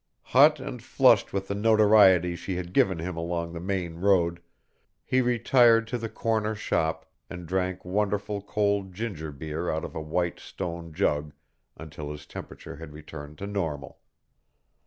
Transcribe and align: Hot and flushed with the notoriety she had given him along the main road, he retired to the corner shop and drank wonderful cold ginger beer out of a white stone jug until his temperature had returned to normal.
Hot 0.33 0.59
and 0.59 0.81
flushed 0.81 1.31
with 1.31 1.47
the 1.47 1.53
notoriety 1.53 2.35
she 2.35 2.55
had 2.55 2.73
given 2.73 2.97
him 2.97 3.15
along 3.15 3.53
the 3.53 3.59
main 3.59 3.97
road, 3.99 4.41
he 5.05 5.21
retired 5.21 5.85
to 5.85 5.99
the 5.99 6.09
corner 6.09 6.55
shop 6.55 7.05
and 7.29 7.45
drank 7.47 7.85
wonderful 7.85 8.41
cold 8.41 8.95
ginger 8.95 9.31
beer 9.31 9.69
out 9.69 9.85
of 9.85 9.93
a 9.93 10.01
white 10.01 10.39
stone 10.39 10.91
jug 10.91 11.33
until 11.77 12.09
his 12.09 12.25
temperature 12.25 12.77
had 12.77 12.93
returned 12.93 13.37
to 13.37 13.45
normal. 13.45 13.99